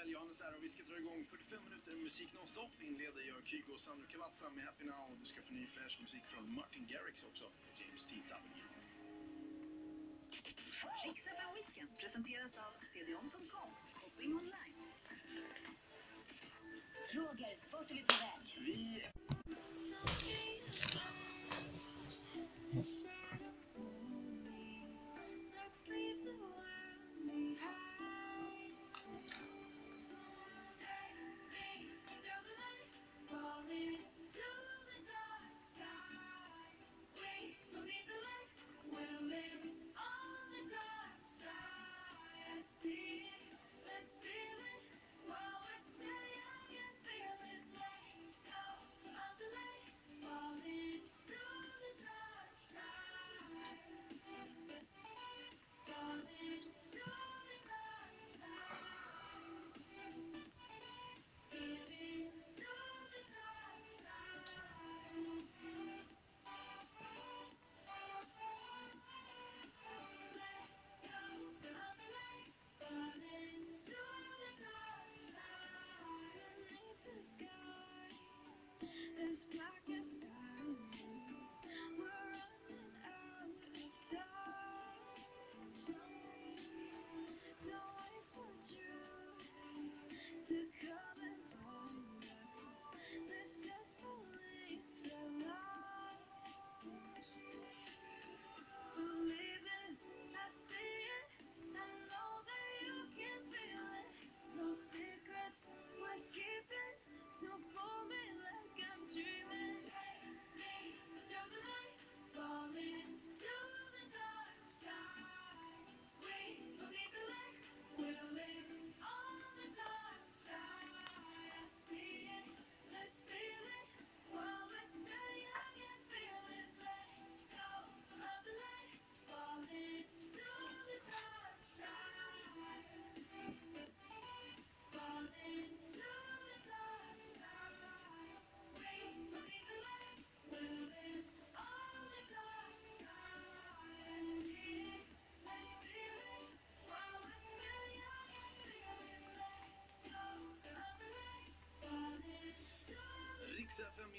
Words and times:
kväll, 0.00 0.12
Johannes 0.12 0.40
här 0.40 0.56
och 0.56 0.64
vi 0.64 0.68
ska 0.68 0.82
dra 0.82 0.98
igång 0.98 1.26
45 1.30 1.64
minuter 1.64 1.96
musik 1.96 2.32
nonstop. 2.32 2.70
Vi 2.78 2.86
inleder 2.86 3.20
gör 3.20 3.42
Kygo 3.44 3.72
och 3.72 3.80
Sandro 3.80 4.06
Cavazza 4.06 4.50
med 4.50 4.64
Happy 4.64 4.84
Now 4.84 5.10
och 5.10 5.18
du 5.18 5.26
ska 5.26 5.42
få 5.42 5.52
ny 5.52 5.66
färsk 5.66 6.00
musik 6.00 6.24
från 6.24 6.54
Martin 6.54 6.86
Garrix 6.86 7.24
också, 7.24 7.44
James 7.78 8.04
T. 8.06 8.14
W. 8.28 8.62
Riksfm 11.04 11.54
Weekend 11.54 11.90
presenteras 11.98 12.58
av 12.58 12.72
cdon.com, 12.92 13.70
shopping 13.94 14.32
online. 14.40 14.76
Roger, 17.12 17.56
vart 17.72 17.90
är 17.90 17.94
vi 17.94 18.02
på 18.02 18.14
väg? 18.24 18.42
Vi... 18.66 19.04
Yes. 22.76 23.09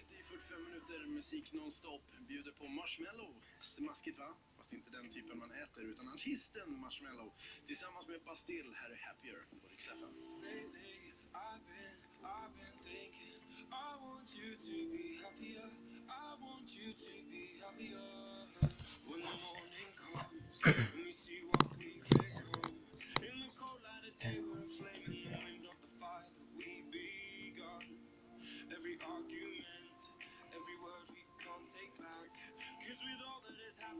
Hit 0.00 0.20
i 0.20 0.22
45 0.22 0.64
minuter 0.64 1.06
musik 1.06 1.52
nonstop. 1.52 2.02
Bjuder 2.28 2.52
på 2.52 2.68
marshmallow. 2.68 3.42
Smaskigt 3.60 4.18
va? 4.18 4.34
Fast 4.56 4.72
inte 4.72 4.90
den 4.90 5.08
typen 5.12 5.38
man 5.38 5.52
äter 5.52 5.82
utan 5.82 6.08
artisten 6.08 6.80
marshmallow. 6.80 7.32
Tillsammans 7.66 8.08
med 8.08 8.20
Bastille 8.22 8.74
här 8.76 8.90
är 8.90 9.00
Happier 9.06 9.44
på 9.50 9.68
Rix 9.68 9.88
FM. 9.88 10.14
I've 11.32 11.62
been, 11.70 11.96
I've 12.22 12.54
been 12.60 12.78
thinking 12.82 13.40
I 13.70 13.90
want 14.06 14.28
you 14.40 14.50
to 14.68 14.76
be 14.94 15.06
happier 15.22 15.70
I 16.08 16.28
want 16.44 16.68
you 16.78 16.92
to 16.92 17.12
be 17.30 17.44
happier 17.62 18.48
When 19.06 19.20
the 19.20 19.36
morning 19.46 19.88
comes 19.96 20.99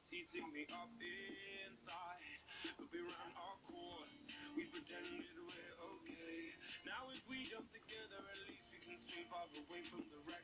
is 0.00 0.08
heating 0.08 0.48
me 0.56 0.64
up 0.72 0.88
inside. 1.68 2.40
But 2.80 2.88
we 2.88 3.00
ran 3.04 3.32
our 3.36 3.58
course, 3.68 4.32
we 4.56 4.64
pretended 4.72 5.28
we're 5.36 5.76
okay. 5.92 6.40
Now 6.88 7.12
if 7.12 7.20
we 7.28 7.44
jump 7.44 7.68
together, 7.68 8.16
at 8.16 8.40
least 8.48 8.72
we 8.72 8.80
can 8.80 8.96
survive 8.96 9.52
away 9.60 9.84
from 9.84 10.00
the 10.08 10.20
wreck. 10.24 10.39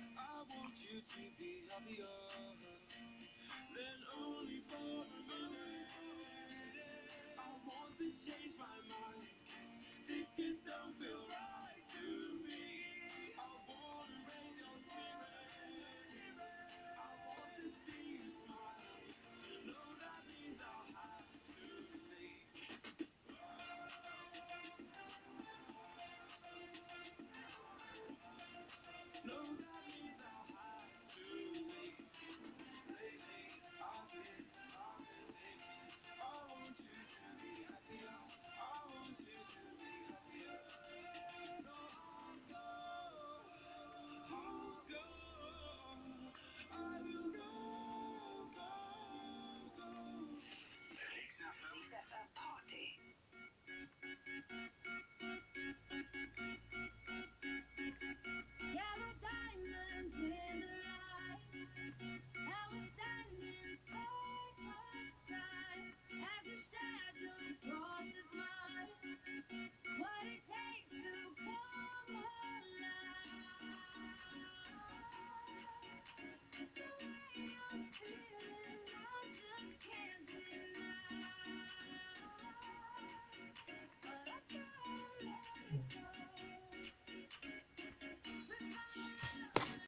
I 0.00 0.42
want 0.48 0.74
you 0.84 1.00
to 1.00 1.22
be 1.38 1.62
happier. 1.70 2.79